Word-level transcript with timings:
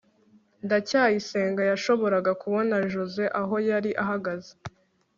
ndacyayisenga 0.65 1.61
yashoboraga 1.71 2.31
kubona 2.41 2.73
joze 2.91 3.23
aho 3.41 3.55
yari 3.69 3.91
ahagaze 4.03 4.51